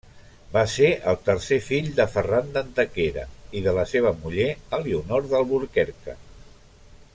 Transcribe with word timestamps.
Va 0.53 0.61
ser 0.75 0.87
el 1.11 1.17
tercer 1.27 1.59
fill 1.65 1.89
de 1.99 2.07
Ferran 2.13 2.49
d'Antequera 2.55 3.27
i 3.59 3.63
de 3.67 3.75
la 3.79 3.85
seva 3.93 4.15
muller 4.25 4.49
Elionor 4.79 5.29
d'Alburquerque. 5.35 6.19